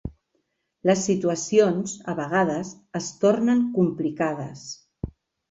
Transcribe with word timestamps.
Les 0.89 1.03
situacions, 1.09 1.93
a 2.13 2.15
vegades, 2.21 2.73
es 3.01 3.11
tornen 3.27 3.63
complicades 3.77 4.67